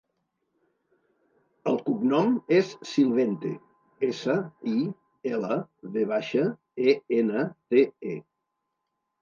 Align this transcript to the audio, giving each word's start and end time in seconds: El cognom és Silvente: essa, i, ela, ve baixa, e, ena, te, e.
El 1.71 1.77
cognom 1.89 2.31
és 2.61 2.71
Silvente: 2.93 3.51
essa, 4.09 4.39
i, 4.73 4.75
ela, 5.33 5.59
ve 5.99 6.07
baixa, 6.15 6.47
e, 6.91 6.97
ena, 7.21 7.45
te, 7.75 7.87
e. 8.17 8.19